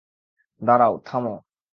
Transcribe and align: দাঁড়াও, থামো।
দাঁড়াও, 0.61 0.93
থামো। 1.05 1.35